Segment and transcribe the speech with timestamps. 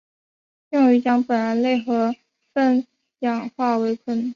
[0.71, 2.15] 用于将苯胺类和
[2.55, 2.83] 酚
[3.19, 4.29] 氧化为醌。